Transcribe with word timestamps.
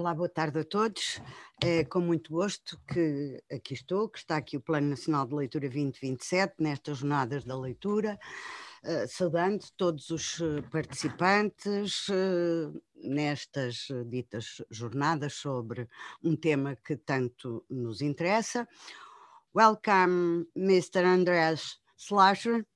Olá, 0.00 0.14
boa 0.14 0.30
tarde 0.30 0.60
a 0.60 0.64
todos. 0.64 1.20
É 1.62 1.84
com 1.84 2.00
muito 2.00 2.32
gosto 2.32 2.80
que 2.90 3.38
aqui 3.52 3.74
estou, 3.74 4.08
que 4.08 4.18
está 4.18 4.38
aqui 4.38 4.56
o 4.56 4.60
Plano 4.62 4.88
Nacional 4.88 5.26
de 5.26 5.34
Leitura 5.34 5.68
2027, 5.68 6.54
nestas 6.58 6.96
jornadas 6.96 7.44
da 7.44 7.54
leitura, 7.54 8.18
uh, 8.82 9.06
saudando 9.06 9.62
todos 9.76 10.08
os 10.08 10.40
eh, 10.40 10.62
participantes 10.70 12.08
uh, 12.08 12.82
nestas 12.94 13.88
ditas 14.06 14.62
jornadas 14.70 15.34
sobre 15.34 15.86
um 16.24 16.34
tema 16.34 16.76
que 16.76 16.96
tanto 16.96 17.62
nos 17.68 18.00
interessa. 18.00 18.66
Welcome, 19.54 20.46
Mr. 20.56 21.04
Andrés 21.04 21.78
Slasher. 21.94 22.66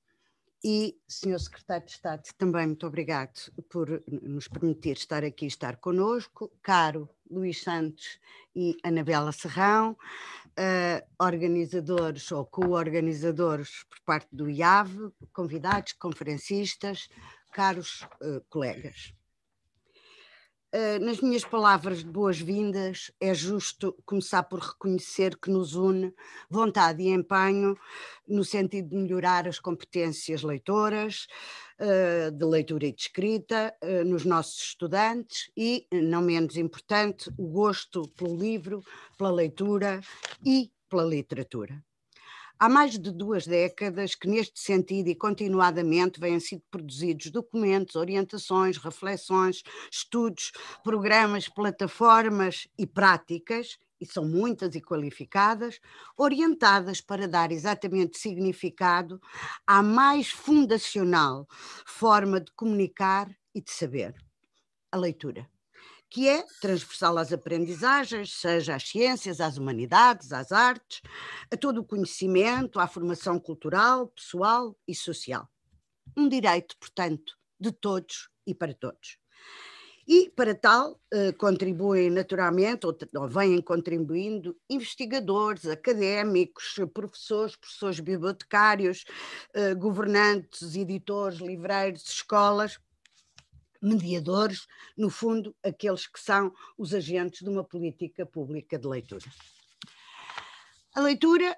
E, 0.63 0.95
Senhor 1.07 1.39
Secretário 1.39 1.85
de 1.85 1.91
Estado, 1.91 2.23
também 2.37 2.65
muito 2.65 2.87
obrigado 2.87 3.51
por 3.69 4.03
nos 4.07 4.47
permitir 4.47 4.97
estar 4.97 5.23
aqui, 5.23 5.45
estar 5.45 5.77
conosco. 5.77 6.51
Caro 6.61 7.07
Luís 7.29 7.61
Santos 7.61 8.19
e 8.55 8.77
Anabela 8.83 9.31
Serrão, 9.31 9.91
uh, 9.91 11.23
organizadores 11.23 12.31
ou 12.31 12.45
co-organizadores 12.45 13.83
por 13.89 13.99
parte 14.01 14.29
do 14.31 14.49
IAV, 14.49 15.11
convidados, 15.33 15.93
conferencistas, 15.93 17.09
caros 17.51 18.01
uh, 18.21 18.41
colegas. 18.49 19.13
Uh, 20.75 20.99
nas 20.99 21.21
minhas 21.21 21.45
palavras 21.45 21.99
de 21.99 22.09
boas-vindas, 22.09 23.09
é 23.21 23.33
justo 23.33 23.95
começar 24.05 24.43
por 24.43 24.59
reconhecer 24.59 25.37
que 25.37 25.49
nos 25.49 25.73
une 25.73 26.13
vontade 26.49 27.01
e 27.01 27.13
empenho 27.13 27.77
no 28.27 28.43
sentido 28.43 28.89
de 28.89 28.97
melhorar 28.97 29.47
as 29.47 29.57
competências 29.57 30.43
leitoras, 30.43 31.27
uh, 31.79 32.29
de 32.29 32.43
leitura 32.43 32.87
e 32.87 32.91
de 32.91 33.03
escrita, 33.03 33.73
uh, 33.81 34.03
nos 34.03 34.25
nossos 34.25 34.61
estudantes 34.61 35.49
e, 35.55 35.87
não 35.93 36.21
menos 36.21 36.57
importante, 36.57 37.31
o 37.37 37.47
gosto 37.47 38.09
pelo 38.09 38.35
livro, 38.35 38.83
pela 39.17 39.31
leitura 39.31 40.01
e 40.45 40.69
pela 40.89 41.05
literatura. 41.05 41.81
Há 42.57 42.69
mais 42.69 42.97
de 42.97 43.11
duas 43.11 43.45
décadas 43.45 44.15
que, 44.15 44.29
neste 44.29 44.59
sentido 44.61 45.09
e 45.09 45.15
continuadamente, 45.15 46.21
vêm 46.21 46.39
sido 46.39 46.63
produzidos 46.71 47.29
documentos, 47.29 47.95
orientações, 47.95 48.77
reflexões, 48.77 49.61
estudos, 49.91 50.53
programas, 50.81 51.49
plataformas 51.49 52.65
e 52.77 52.87
práticas, 52.87 53.77
e 53.99 54.05
são 54.05 54.25
muitas 54.25 54.73
e 54.73 54.81
qualificadas, 54.81 55.79
orientadas 56.17 57.01
para 57.01 57.27
dar 57.27 57.51
exatamente 57.51 58.17
significado 58.17 59.19
à 59.67 59.83
mais 59.83 60.29
fundacional 60.29 61.47
forma 61.85 62.39
de 62.39 62.51
comunicar 62.53 63.29
e 63.53 63.61
de 63.61 63.71
saber: 63.71 64.15
a 64.91 64.97
leitura 64.97 65.49
que 66.09 66.29
é 66.29 66.43
transversal 66.61 67.17
às 67.17 67.33
aprendizagens, 67.33 68.33
seja 68.33 68.75
às 68.75 68.87
ciências, 68.87 69.41
às 69.41 69.57
humanidades, 69.57 70.31
às 70.31 70.51
artes, 70.51 71.01
a 71.51 71.57
todo 71.57 71.81
o 71.81 71.85
conhecimento, 71.85 72.79
à 72.79 72.87
formação 72.87 73.39
cultural, 73.39 74.07
pessoal 74.07 74.75
e 74.87 74.95
social. 74.95 75.49
Um 76.15 76.29
direito, 76.29 76.77
portanto, 76.77 77.33
de 77.59 77.71
todos 77.71 78.29
e 78.45 78.53
para 78.53 78.73
todos. 78.73 79.17
E, 80.07 80.29
para 80.29 80.53
tal, 80.53 81.01
eh, 81.11 81.31
contribuem 81.31 82.11
naturalmente, 82.11 82.85
ou, 82.85 82.95
ou 83.15 83.27
vêm 83.27 83.59
contribuindo, 83.59 84.55
investigadores, 84.69 85.65
académicos, 85.65 86.75
professores, 86.93 87.55
professores 87.55 87.99
bibliotecários, 87.99 89.03
eh, 89.55 89.73
governantes, 89.73 90.75
editores, 90.75 91.39
livreiros, 91.39 92.03
escolas, 92.07 92.77
mediadores, 93.85 94.67
no 94.97 95.09
fundo, 95.09 95.55
aqueles 95.63 96.07
que 96.07 96.19
são 96.19 96.53
os 96.77 96.93
agentes 96.93 97.41
de 97.41 97.49
uma 97.49 97.63
política 97.63 98.25
pública 98.25 98.77
de 98.77 98.87
leitura. 98.87 99.25
A 100.95 101.01
leitura, 101.01 101.55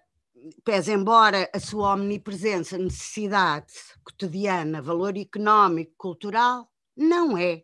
pese 0.63 0.91
embora 0.91 1.49
a 1.53 1.59
sua 1.59 1.93
omnipresença, 1.93 2.77
necessidade 2.77 3.73
cotidiana, 4.03 4.81
valor 4.81 5.17
económico, 5.17 5.93
cultural, 5.97 6.71
não 6.95 7.37
é 7.37 7.63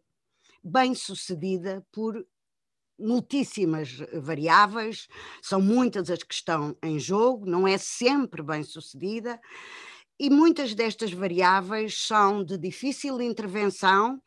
bem 0.63 0.95
sucedida 0.95 1.85
por 1.91 2.25
muitíssimas 2.97 3.97
variáveis, 4.13 5.07
são 5.41 5.59
muitas 5.59 6.09
as 6.09 6.23
que 6.23 6.33
estão 6.33 6.77
em 6.81 6.99
jogo, 6.99 7.45
não 7.45 7.67
é 7.67 7.77
sempre 7.77 8.41
bem 8.41 8.63
sucedida 8.63 9.39
e 10.19 10.29
muitas 10.29 10.73
destas 10.73 11.11
variáveis 11.11 11.97
são 11.97 12.43
de 12.43 12.57
difícil 12.57 13.21
intervenção 13.21 14.21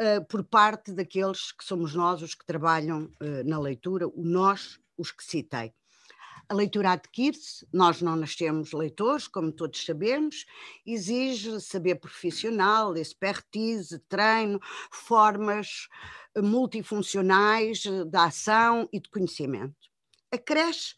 uh, 0.00 0.24
por 0.28 0.44
parte 0.44 0.92
daqueles 0.92 1.52
que 1.52 1.64
somos 1.64 1.94
nós, 1.94 2.22
os 2.22 2.34
que 2.34 2.44
trabalham 2.44 3.04
uh, 3.04 3.44
na 3.44 3.58
leitura, 3.58 4.08
o 4.08 4.24
nós, 4.24 4.78
os 4.96 5.10
que 5.10 5.24
citei. 5.24 5.72
A 6.50 6.54
leitura 6.54 6.90
adquire-se, 6.90 7.64
nós 7.72 8.02
não 8.02 8.16
nascemos 8.16 8.72
leitores, 8.72 9.28
como 9.28 9.52
todos 9.52 9.84
sabemos, 9.84 10.44
exige 10.84 11.60
saber 11.60 11.94
profissional, 12.00 12.96
expertise, 12.96 14.00
treino, 14.08 14.58
formas 14.90 15.86
eh, 16.34 16.42
multifuncionais 16.42 17.82
de 17.82 18.16
ação 18.16 18.88
e 18.92 18.98
de 18.98 19.08
conhecimento. 19.08 19.76
Acresce 20.32 20.96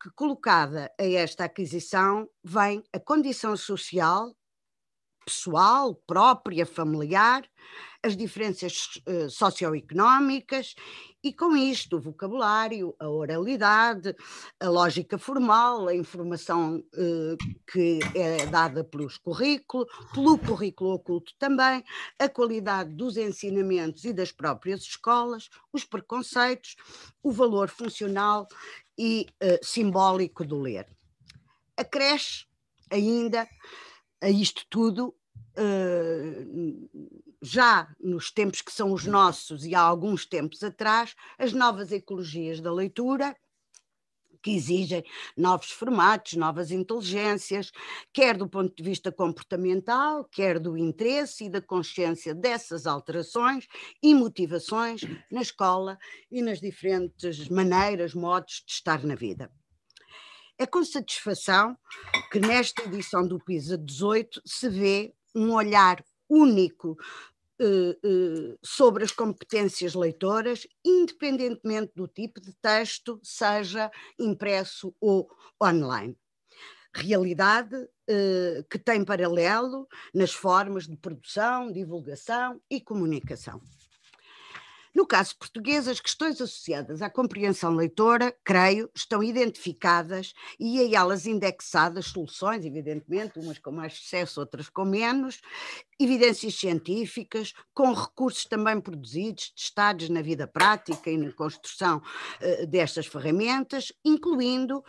que, 0.00 0.10
colocada 0.10 0.90
a 0.98 1.04
esta 1.04 1.44
aquisição, 1.44 2.28
vem 2.42 2.82
a 2.92 2.98
condição 2.98 3.56
social, 3.56 4.34
pessoal, 5.24 5.94
própria, 6.06 6.64
familiar, 6.64 7.48
as 8.02 8.16
diferenças 8.16 8.98
uh, 9.06 9.28
socioeconómicas 9.28 10.74
e, 11.22 11.32
com 11.32 11.54
isto, 11.54 11.98
o 11.98 12.00
vocabulário, 12.00 12.94
a 12.98 13.08
oralidade, 13.08 14.16
a 14.58 14.68
lógica 14.70 15.18
formal, 15.18 15.86
a 15.86 15.94
informação 15.94 16.78
uh, 16.78 17.36
que 17.70 18.00
é 18.14 18.46
dada 18.46 18.82
pelos 18.82 19.18
currículos, 19.18 19.86
pelo 20.14 20.38
currículo 20.38 20.94
oculto 20.94 21.32
também, 21.38 21.84
a 22.18 22.28
qualidade 22.28 22.94
dos 22.94 23.18
ensinamentos 23.18 24.04
e 24.04 24.14
das 24.14 24.32
próprias 24.32 24.80
escolas, 24.80 25.50
os 25.72 25.84
preconceitos, 25.84 26.76
o 27.22 27.30
valor 27.30 27.68
funcional 27.68 28.48
e 29.02 29.26
uh, 29.42 29.64
simbólico 29.64 30.44
do 30.44 30.58
ler. 30.58 30.86
Acresce 31.74 32.44
ainda 32.90 33.48
a 34.20 34.28
isto 34.28 34.66
tudo 34.68 35.14
uh, 35.56 36.90
já 37.40 37.88
nos 37.98 38.30
tempos 38.30 38.60
que 38.60 38.70
são 38.70 38.92
os 38.92 39.06
nossos 39.06 39.64
e 39.64 39.74
há 39.74 39.80
alguns 39.80 40.26
tempos 40.26 40.62
atrás, 40.62 41.14
as 41.38 41.54
novas 41.54 41.90
ecologias 41.90 42.60
da 42.60 42.70
leitura, 42.70 43.34
que 44.42 44.54
exigem 44.54 45.04
novos 45.36 45.70
formatos, 45.70 46.34
novas 46.34 46.70
inteligências, 46.70 47.70
quer 48.12 48.36
do 48.36 48.48
ponto 48.48 48.74
de 48.74 48.82
vista 48.82 49.12
comportamental, 49.12 50.24
quer 50.24 50.58
do 50.58 50.76
interesse 50.76 51.44
e 51.44 51.50
da 51.50 51.60
consciência 51.60 52.34
dessas 52.34 52.86
alterações 52.86 53.66
e 54.02 54.14
motivações 54.14 55.02
na 55.30 55.42
escola 55.42 55.98
e 56.30 56.42
nas 56.42 56.60
diferentes 56.60 57.48
maneiras, 57.48 58.14
modos 58.14 58.62
de 58.66 58.72
estar 58.72 59.04
na 59.04 59.14
vida. 59.14 59.50
É 60.58 60.66
com 60.66 60.84
satisfação 60.84 61.76
que 62.30 62.38
nesta 62.38 62.82
edição 62.82 63.26
do 63.26 63.38
PISA 63.38 63.78
18 63.78 64.42
se 64.44 64.68
vê 64.68 65.14
um 65.34 65.54
olhar 65.54 66.04
único 66.28 66.96
sobre 68.62 69.04
as 69.04 69.12
competências 69.12 69.94
leitoras, 69.94 70.66
independentemente 70.84 71.92
do 71.94 72.08
tipo 72.08 72.40
de 72.40 72.52
texto, 72.54 73.20
seja 73.22 73.90
impresso 74.18 74.94
ou 75.00 75.30
online. 75.62 76.16
Realidade 76.92 77.76
uh, 77.76 78.64
que 78.68 78.78
tem 78.78 79.04
paralelo 79.04 79.86
nas 80.12 80.32
formas 80.32 80.88
de 80.88 80.96
produção, 80.96 81.70
divulgação 81.70 82.60
e 82.68 82.80
comunicação. 82.80 83.60
No 85.00 85.06
caso 85.06 85.34
português, 85.38 85.88
as 85.88 85.98
questões 85.98 86.38
associadas 86.42 87.00
à 87.00 87.08
compreensão 87.08 87.74
leitora, 87.74 88.36
creio, 88.44 88.90
estão 88.94 89.22
identificadas 89.22 90.34
e 90.58 90.78
a 90.78 91.00
elas 91.00 91.24
indexadas 91.24 92.08
soluções, 92.08 92.66
evidentemente, 92.66 93.38
umas 93.38 93.58
com 93.58 93.72
mais 93.72 93.94
sucesso, 93.94 94.40
outras 94.40 94.68
com 94.68 94.84
menos, 94.84 95.40
evidências 95.98 96.54
científicas, 96.54 97.54
com 97.72 97.94
recursos 97.94 98.44
também 98.44 98.78
produzidos, 98.78 99.54
testados 99.56 100.10
na 100.10 100.20
vida 100.20 100.46
prática 100.46 101.10
e 101.10 101.16
na 101.16 101.32
construção 101.32 102.02
uh, 102.42 102.66
destas 102.66 103.06
ferramentas, 103.06 103.90
incluindo 104.04 104.84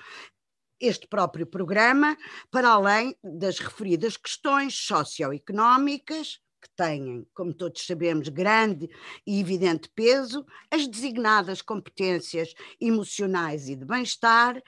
este 0.78 1.08
próprio 1.08 1.48
programa, 1.48 2.18
para 2.52 2.68
além 2.68 3.16
das 3.24 3.60
referidas 3.60 4.18
questões 4.18 4.75
socioeconómicas, 4.75 6.42
que 6.62 6.69
têm, 6.75 7.25
como 7.34 7.54
todos 7.54 7.86
sabemos, 7.86 8.30
grande 8.30 8.90
e 9.25 9.40
evidente 9.40 9.90
peso, 9.90 10.46
as 10.69 10.88
designadas 10.88 11.62
competências 11.62 12.54
emocionais 12.80 13.68
e 13.68 13.75
de 13.75 13.86
bem-estar, 13.86 14.62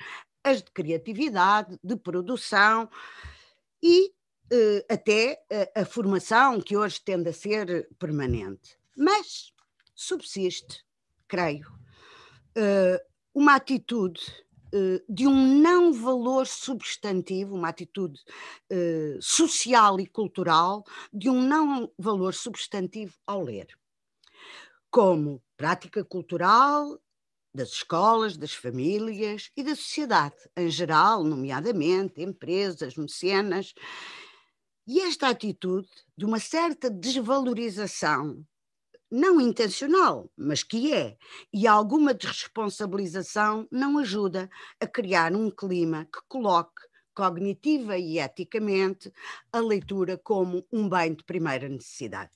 as 0.44 0.62
de 0.62 0.72
criatividade, 0.72 1.78
de 1.84 1.96
produção 1.96 2.90
e 3.82 4.12
eh, 4.52 4.86
até 4.90 5.40
a, 5.76 5.82
a 5.82 5.86
formação, 5.86 6.60
que 6.60 6.76
hoje 6.76 7.02
tende 7.02 7.30
a 7.30 7.34
ser 7.34 7.88
permanente. 8.00 8.78
Mas 8.98 9.54
subsiste, 9.96 10.84
creio, 11.28 11.72
uma 13.34 13.56
atitude 13.56 14.22
de 15.08 15.28
um 15.28 15.60
não 15.60 15.94
valor 15.94 16.48
substantivo, 16.48 17.56
uma 17.56 17.70
atitude 17.70 18.20
social 19.22 20.00
e 20.00 20.08
cultural, 20.08 20.84
de 21.12 21.30
um 21.30 21.42
não 21.42 21.92
valor 21.98 22.34
substantivo 22.34 23.14
ao 23.28 23.44
ler, 23.44 23.68
como 24.90 25.42
prática 25.56 26.04
cultural 26.04 27.00
das 27.56 27.70
escolas, 27.70 28.36
das 28.36 28.54
famílias 28.54 29.52
e 29.56 29.64
da 29.64 29.76
sociedade 29.76 30.36
em 30.58 30.70
geral, 30.70 31.24
nomeadamente 31.24 32.22
empresas, 32.22 32.96
mecenas. 32.96 33.76
E 34.88 35.00
esta 35.02 35.30
atitude 35.30 35.88
de 36.18 36.26
uma 36.26 36.40
certa 36.40 36.90
desvalorização, 36.90 38.44
não 39.16 39.40
intencional, 39.40 40.28
mas 40.36 40.64
que 40.64 40.92
é, 40.92 41.16
e 41.54 41.68
alguma 41.68 42.16
desresponsabilização 42.16 43.68
não 43.72 44.00
ajuda 44.00 44.50
a 44.80 44.88
criar 44.88 45.36
um 45.36 45.52
clima 45.52 46.06
que 46.06 46.20
coloque 46.28 46.82
cognitiva 47.14 47.96
e 47.96 48.18
eticamente 48.18 49.14
a 49.52 49.60
leitura 49.60 50.18
como 50.18 50.66
um 50.74 50.90
bem 50.90 51.14
de 51.14 51.24
primeira 51.24 51.70
necessidade. 51.70 52.32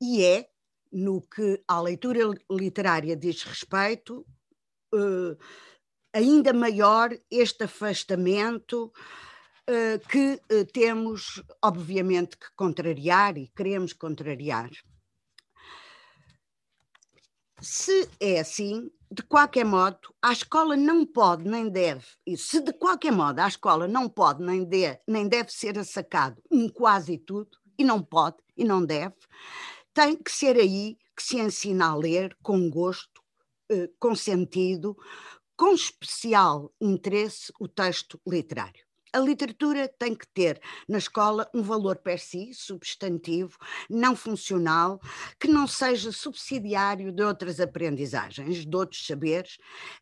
E 0.00 0.24
é 0.24 0.48
no 0.90 1.20
que 1.20 1.62
à 1.68 1.78
leitura 1.78 2.20
literária 2.50 3.14
diz 3.14 3.42
respeito, 3.42 4.26
uh, 4.94 5.36
ainda 6.10 6.54
maior 6.54 7.10
este 7.30 7.64
afastamento 7.64 8.90
que 10.08 10.40
uh, 10.52 10.64
temos, 10.72 11.42
obviamente, 11.62 12.36
que 12.36 12.46
contrariar 12.54 13.36
e 13.36 13.48
queremos 13.48 13.92
contrariar. 13.92 14.70
Se 17.60 18.08
é 18.20 18.40
assim, 18.40 18.90
de 19.10 19.22
qualquer 19.22 19.64
modo, 19.64 19.98
a 20.20 20.32
escola 20.32 20.76
não 20.76 21.06
pode 21.06 21.48
nem 21.48 21.68
deve, 21.68 22.04
e 22.26 22.36
se 22.36 22.60
de 22.60 22.72
qualquer 22.72 23.12
modo 23.12 23.40
a 23.40 23.48
escola 23.48 23.88
não 23.88 24.08
pode 24.08 24.42
nem, 24.42 24.64
de, 24.64 24.98
nem 25.06 25.26
deve 25.26 25.50
ser 25.50 25.78
assacado 25.78 26.42
um 26.50 26.68
quase 26.68 27.18
tudo, 27.18 27.58
e 27.78 27.84
não 27.84 28.02
pode 28.02 28.36
e 28.56 28.64
não 28.64 28.84
deve, 28.84 29.16
tem 29.92 30.16
que 30.16 30.30
ser 30.30 30.56
aí 30.56 30.96
que 31.16 31.22
se 31.22 31.38
ensina 31.38 31.88
a 31.88 31.96
ler 31.96 32.36
com 32.42 32.68
gosto, 32.68 33.22
eh, 33.70 33.88
com 33.98 34.14
sentido, 34.14 34.96
com 35.56 35.72
especial 35.72 36.72
interesse 36.80 37.52
o 37.58 37.66
texto 37.66 38.20
literário. 38.26 38.85
A 39.16 39.18
literatura 39.18 39.88
tem 39.88 40.14
que 40.14 40.28
ter 40.28 40.60
na 40.86 40.98
escola 40.98 41.48
um 41.54 41.62
valor 41.62 41.96
per 41.96 42.18
si, 42.18 42.52
substantivo, 42.52 43.56
não 43.88 44.14
funcional, 44.14 45.00
que 45.40 45.48
não 45.48 45.66
seja 45.66 46.12
subsidiário 46.12 47.10
de 47.10 47.22
outras 47.22 47.58
aprendizagens, 47.58 48.66
de 48.66 48.76
outros 48.76 49.06
saberes, 49.06 49.56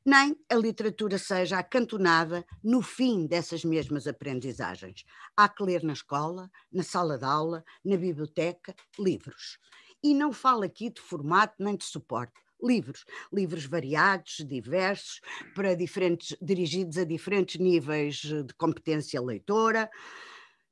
nem 0.05 0.37
a 0.51 0.57
literatura 0.57 1.17
seja 1.17 1.61
acantonada 1.61 2.45
no 2.61 2.83
fim 2.83 3.25
dessas 3.25 3.65
mesmas 3.65 4.09
aprendizagens. 4.09 5.05
Há 5.37 5.49
que 5.49 5.63
ler 5.63 5.85
na 5.85 5.93
escola, 5.93 6.51
na 6.73 6.83
sala 6.83 7.17
de 7.17 7.25
aula, 7.25 7.65
na 7.85 7.97
biblioteca, 7.97 8.75
livros. 8.99 9.61
E 10.03 10.13
não 10.13 10.33
falo 10.33 10.65
aqui 10.65 10.91
de 10.91 11.01
formato 11.01 11.55
nem 11.61 11.77
de 11.77 11.85
suporte. 11.85 12.35
Livros, 12.65 13.05
livros 13.33 13.67
variados, 13.67 14.45
diversos, 14.49 15.21
para 15.55 15.77
diferentes, 15.77 16.37
dirigidos 16.41 16.97
a 16.97 17.05
diferentes 17.05 17.61
níveis 17.61 18.17
de 18.17 18.55
competência 18.57 19.21
leitora. 19.21 19.91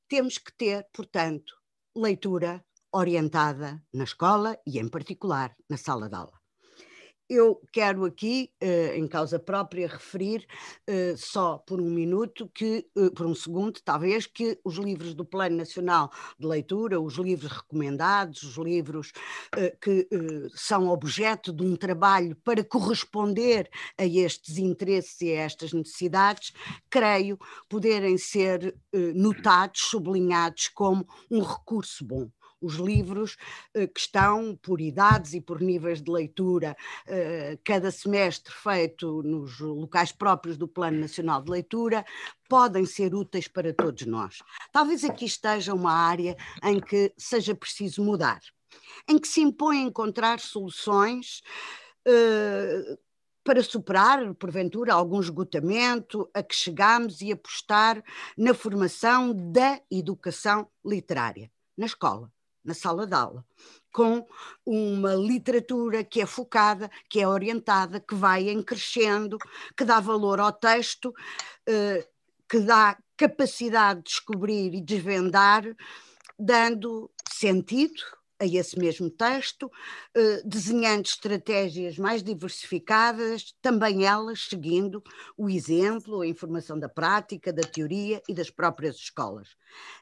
Temos 0.09 0.39
que 0.39 0.53
ter, 0.57 0.89
portanto, 0.93 1.53
leitura 1.95 2.65
orientada 2.91 3.83
na 3.93 4.05
escola 4.05 4.59
e, 4.67 4.79
em 4.79 4.89
particular, 4.89 5.55
na 5.69 5.77
sala 5.77 6.09
de 6.09 6.17
aula 6.17 6.42
eu 7.29 7.61
quero 7.73 8.05
aqui, 8.05 8.51
uh, 8.63 8.95
em 8.95 9.07
causa 9.09 9.39
própria, 9.39 9.89
referir 9.89 10.47
uh, 10.89 11.17
só 11.17 11.59
por 11.59 11.81
um 11.81 11.91
minuto, 11.91 12.51
que, 12.55 12.87
uh, 12.97 13.11
por 13.11 13.27
um 13.27 13.35
segundo, 13.35 13.81
talvez, 13.85 14.27
que 14.27 14.59
os 14.65 14.77
livros 14.77 15.15
do 15.15 15.25
Plano 15.25 15.57
Nacional 15.57 16.11
de 16.39 16.47
Leitura, 16.47 17.01
os 17.01 17.15
livros 17.15 17.51
recomendados, 17.53 18.43
os 18.43 18.57
livros 18.57 19.13
que 19.81 20.09
são 20.55 20.89
objeto 20.89 21.53
de 21.53 21.65
um 21.65 21.77
trabalho 21.77 22.37
para 22.45 22.65
corresponder 22.65 23.69
a 23.99 24.05
estes 24.05 24.59
interesses 24.59 25.21
e 25.21 25.33
a 25.33 25.43
estas 25.43 25.73
necessidades, 25.73 26.53
creio 26.91 27.39
poderem 27.69 28.17
ser 28.19 28.75
notados, 29.15 29.83
sublinhados 29.83 30.69
como 30.69 31.07
um 31.31 31.41
recurso 31.41 32.05
bom 32.05 32.31
os 32.63 32.77
livros 32.77 33.37
eh, 33.75 33.87
que 33.87 34.01
estão 34.01 34.57
por 34.63 34.81
idades 34.81 35.35
e 35.35 35.41
por 35.41 35.61
níveis 35.61 36.01
de 36.01 36.11
leitura, 36.11 36.77
eh, 37.07 37.59
cada 37.65 37.91
semestre 37.91 38.53
feito 38.55 39.23
nos 39.23 39.59
locais 39.61 40.13
próprios 40.13 40.57
do 40.57 40.69
Plano 40.69 41.01
Nacional 41.01 41.43
de 41.43 41.51
Leitura, 41.51 42.05
podem 42.49 42.87
ser 42.87 43.15
úteis 43.15 43.49
para 43.49 43.75
todos 43.75 44.07
nós. 44.07 44.39
Talvez 44.73 45.05
aqui 45.05 45.25
esteja 45.25 45.75
uma 45.75 45.93
área 45.93 46.37
em 46.63 46.81
que 46.81 47.13
seja 47.17 47.55
preciso 47.55 48.03
mudar, 48.03 48.41
em 49.09 49.19
que 49.19 49.27
se 49.27 49.41
impõe 49.41 49.83
encontrar 49.83 50.39
soluções. 50.39 51.43
Uh, 52.07 52.99
para 53.45 53.63
superar, 53.63 54.35
porventura, 54.35 54.95
algum 54.95 55.21
esgotamento 55.21 56.31
a 56.33 56.43
que 56.43 56.55
chegamos 56.55 57.21
e 57.21 57.33
apostar 57.33 58.03
na 58.37 58.55
formação 58.55 59.35
da 59.51 59.81
educação 59.91 60.69
literária, 60.85 61.51
na 61.77 61.87
escola 61.87 62.31
na 62.65 62.75
sala 62.75 63.07
de 63.07 63.15
aula, 63.15 63.45
com 63.93 64.27
uma 64.65 65.15
literatura 65.15 66.03
que 66.03 66.21
é 66.21 66.27
focada, 66.27 66.91
que 67.09 67.21
é 67.21 67.29
orientada, 67.29 68.01
que 68.01 68.15
vai 68.15 68.49
em 68.49 68.63
crescendo, 68.63 69.39
que 69.77 69.85
dá 69.85 70.01
valor 70.01 70.41
ao 70.41 70.53
texto, 70.53 71.13
eh, 71.69 72.07
que 72.49 72.61
dá 72.61 72.97
capacidade 73.17 74.01
de 74.01 74.11
descobrir 74.11 74.75
e 74.75 74.81
desvendar, 74.81 75.65
dando 76.39 77.11
sentido 77.31 78.03
a 78.43 78.47
esse 78.47 78.77
mesmo 78.77 79.09
texto, 79.09 79.71
eh, 80.15 80.43
desenhando 80.45 81.07
estratégias 81.07 81.97
mais 81.97 82.23
diversificadas, 82.25 83.55
também 83.63 84.05
elas 84.05 84.49
seguindo 84.49 85.03
o 85.37 85.49
exemplo, 85.49 86.23
a 86.23 86.27
informação 86.27 86.77
da 86.79 86.89
prática, 86.89 87.53
da 87.53 87.63
teoria 87.63 88.21
e 88.29 88.35
das 88.35 88.51
próprias 88.51 88.97
escolas. 88.97 89.57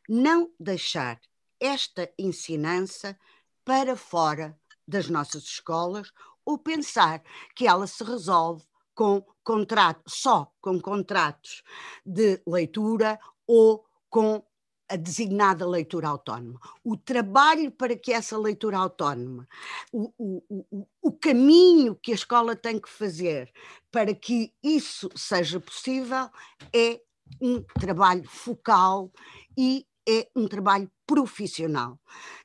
Não 0.09 0.51
deixar 0.59 1.21
esta 1.61 2.11
ensinança 2.19 3.19
para 3.65 3.95
fora 3.97 4.59
das 4.87 5.09
nossas 5.09 5.45
escolas 5.45 6.11
ou 6.45 6.59
pensar 6.59 7.23
que 7.55 7.67
ela 7.67 7.87
se 7.87 8.03
resolve 8.03 8.65
com 8.95 9.25
contrato, 9.45 10.03
só 10.09 10.53
com 10.61 10.81
contratos 10.81 11.63
de 12.05 12.41
leitura 12.47 13.19
ou 13.47 13.85
com 14.09 14.45
a 14.89 14.97
designada 14.97 15.67
leitura 15.67 16.09
autónoma. 16.09 16.59
O 16.83 16.97
trabalho 16.97 17.71
para 17.71 17.97
que 17.97 18.13
essa 18.13 18.37
leitura 18.37 18.77
autónoma, 18.77 19.49
o, 19.93 20.13
o, 20.19 20.65
o, 20.71 20.87
o 21.01 21.13
caminho 21.13 21.95
que 21.95 22.11
a 22.11 22.17
escola 22.17 22.57
tem 22.57 22.81
que 22.81 22.91
fazer 22.91 23.53
para 23.91 24.13
que 24.13 24.53
isso 24.63 25.09
seja 25.15 25.61
possível 25.61 26.29
é 26.75 27.01
um 27.41 27.63
trabalho 27.63 28.29
focal 28.29 29.13
e 29.57 29.87
é 30.09 30.29
um 30.35 30.49
trabalho 30.49 30.91
profissional. 31.07 31.99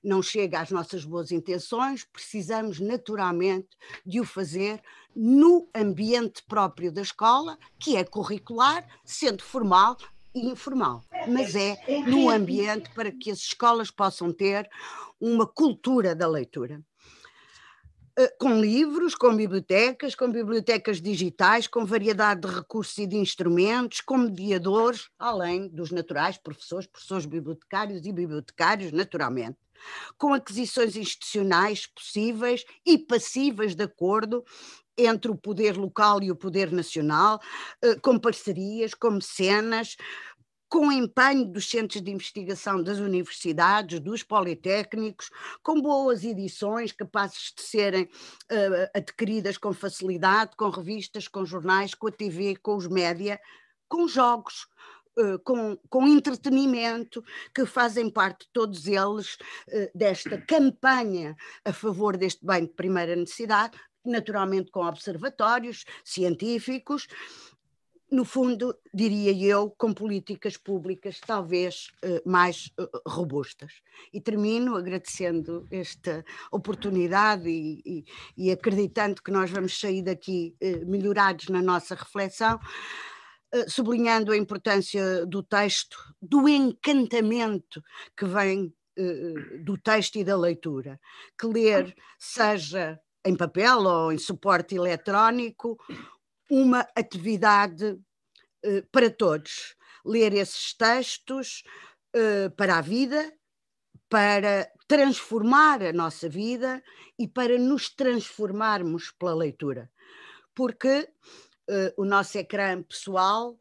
Não 0.03 0.21
chega 0.21 0.59
às 0.59 0.71
nossas 0.71 1.05
boas 1.05 1.31
intenções, 1.31 2.03
precisamos 2.03 2.79
naturalmente 2.79 3.69
de 4.05 4.19
o 4.19 4.25
fazer 4.25 4.81
no 5.15 5.69
ambiente 5.74 6.43
próprio 6.47 6.91
da 6.91 7.01
escola, 7.01 7.57
que 7.79 7.95
é 7.95 8.03
curricular, 8.03 8.85
sendo 9.03 9.43
formal 9.43 9.97
e 10.33 10.47
informal, 10.50 11.03
mas 11.27 11.55
é 11.55 11.77
no 12.07 12.29
ambiente 12.29 12.89
para 12.93 13.12
que 13.12 13.31
as 13.31 13.39
escolas 13.39 13.89
possam 13.89 14.33
ter 14.33 14.69
uma 15.19 15.47
cultura 15.47 16.13
da 16.13 16.27
leitura. 16.27 16.83
Eh, 18.17 18.34
com 18.39 18.62
livros, 18.62 19.13
com 19.13 19.36
bibliotecas, 19.36 20.15
com 20.15 20.31
bibliotecas 20.31 21.01
digitais, 21.01 21.67
com 21.67 21.86
variedade 21.86 22.41
de 22.41 22.48
recursos 22.48 22.98
e 22.98 23.05
de 23.05 23.17
instrumentos, 23.17 24.00
com 24.00 24.17
mediadores, 24.17 25.10
além 25.19 25.67
dos 25.67 25.91
naturais, 25.91 26.38
professores, 26.38 26.88
professores 26.88 27.25
bibliotecários 27.25 28.05
e 28.05 28.13
bibliotecários, 28.13 28.93
naturalmente, 28.93 29.57
com 30.17 30.34
aquisições 30.34 30.95
institucionais 30.95 31.88
possíveis 31.88 32.63
e 32.86 32.98
passíveis 32.98 33.75
de 33.75 33.84
acordo 33.84 34.45
entre 34.98 35.29
o 35.29 35.36
poder 35.36 35.75
local 35.75 36.24
e 36.24 36.31
o 36.31 36.36
poder 36.38 36.72
nacional, 36.72 37.41
eh, 37.81 37.95
com 37.95 38.17
parcerias, 38.17 38.93
com 38.93 39.12
mecenas, 39.12 39.98
com 40.75 40.91
empenho 40.91 41.46
dos 41.46 41.70
centros 41.70 42.01
de 42.01 42.12
investigação 42.12 42.84
das 42.84 42.98
universidades, 43.00 43.98
dos 44.01 44.24
politécnicos, 44.24 45.29
com 45.63 45.82
boas 45.82 46.25
edições 46.25 46.91
capazes 46.91 47.53
de 47.55 47.63
serem 47.63 48.03
uh, 48.03 48.89
adquiridas 48.94 49.58
com 49.58 49.72
facilidade, 49.72 50.51
com 50.58 50.67
revistas, 50.67 51.29
com 51.29 51.46
jornais, 51.46 51.94
com 51.94 52.08
a 52.08 52.12
TV, 52.12 52.58
com 52.58 52.75
os 52.75 52.89
média, 52.89 53.39
com 53.88 54.05
jogos. 54.05 54.67
Uh, 55.17 55.39
com, 55.46 55.77
com 55.89 56.05
entretenimento, 56.05 57.24
que 57.53 57.65
fazem 57.65 58.10
parte 58.10 58.50
todos 58.51 58.86
eles 58.86 59.36
uh, 59.70 59.89
desta 59.96 60.41
campanha 60.41 61.38
a 61.63 61.72
favor 61.72 62.17
deste 62.17 62.46
bem 62.46 62.65
de 62.65 62.74
primeira 62.74 63.15
necessidade, 63.15 63.79
naturalmente 64.03 64.72
com 64.72 64.86
observatórios 64.86 65.86
científicos, 66.03 67.08
no 68.12 68.24
fundo, 68.24 68.77
diria 68.93 69.31
eu, 69.33 69.71
com 69.71 69.91
políticas 69.91 70.57
públicas 70.57 71.19
talvez 71.19 71.88
eh, 72.03 72.21
mais 72.25 72.71
eh, 72.79 72.88
robustas. 73.07 73.81
E 74.13 74.21
termino 74.21 74.75
agradecendo 74.75 75.67
esta 75.71 76.24
oportunidade 76.51 77.50
e, 77.50 77.81
e, 77.85 78.05
e 78.38 78.51
acreditando 78.51 79.24
que 79.24 79.31
nós 79.31 79.50
vamos 79.50 79.79
sair 79.79 80.03
daqui 80.03 80.55
eh, 80.62 80.85
melhorados 80.85 81.50
na 81.50 81.62
nossa 81.62 81.95
reflexão, 81.95 82.59
sublinhando 83.69 84.33
a 84.33 84.38
importância 84.38 85.25
do 85.25 85.41
texto, 85.41 85.97
do 86.21 86.50
encantamento 86.50 87.81
que 88.17 88.25
vem 88.25 88.74
do 89.63 89.77
texto 89.77 90.17
e 90.17 90.25
da 90.25 90.35
leitura. 90.35 91.00
Que 91.39 91.47
ler, 91.47 91.95
seja 92.19 93.00
em 93.25 93.35
papel 93.35 93.79
ou 93.79 94.12
em 94.12 94.17
suporte 94.17 94.75
eletrónico, 94.75 95.77
uma 96.49 96.87
atividade 96.95 97.85
uh, 97.85 98.87
para 98.91 99.09
todos. 99.09 99.75
Ler 100.05 100.33
esses 100.33 100.73
textos 100.73 101.63
uh, 102.15 102.51
para 102.55 102.77
a 102.77 102.81
vida, 102.81 103.33
para 104.09 104.69
transformar 104.87 105.81
a 105.81 105.91
nossa 105.91 106.29
vida 106.29 106.83
e 107.17 107.27
para 107.27 107.57
nos 107.57 107.89
transformarmos 107.89 109.11
pela 109.11 109.33
leitura. 109.33 109.91
Porque 110.53 111.09
uh, 111.69 112.01
o 112.01 112.05
nosso 112.05 112.37
ecrã 112.37 112.81
pessoal 112.83 113.57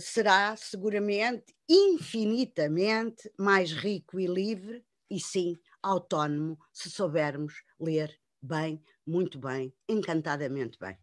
será 0.00 0.56
seguramente 0.56 1.54
infinitamente 1.68 3.30
mais 3.38 3.70
rico 3.70 4.18
e 4.18 4.26
livre 4.26 4.82
e 5.10 5.20
sim 5.20 5.58
autónomo 5.82 6.58
se 6.72 6.90
soubermos 6.90 7.62
ler 7.78 8.18
bem, 8.40 8.82
muito 9.06 9.38
bem, 9.38 9.70
encantadamente 9.86 10.78
bem. 10.78 10.96